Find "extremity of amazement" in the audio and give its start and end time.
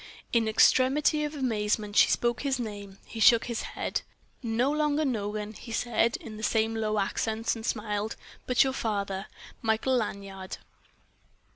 0.47-1.95